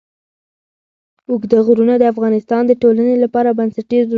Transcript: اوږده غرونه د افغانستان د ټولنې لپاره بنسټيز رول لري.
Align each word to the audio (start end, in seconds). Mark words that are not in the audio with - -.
اوږده 1.29 1.57
غرونه 1.65 1.93
د 1.97 2.03
افغانستان 2.13 2.61
د 2.67 2.71
ټولنې 2.81 3.15
لپاره 3.23 3.49
بنسټيز 3.57 4.01
رول 4.03 4.07
لري. 4.09 4.09